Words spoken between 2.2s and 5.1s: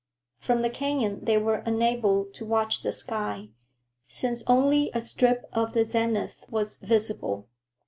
to watch the sky, since only a